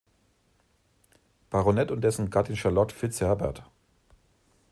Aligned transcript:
Baronet, 1.51 1.91
und 1.91 2.01
dessen 2.01 2.31
Gattin 2.31 2.55
Charlotte 2.55 2.95
Fitzherbert. 2.95 3.63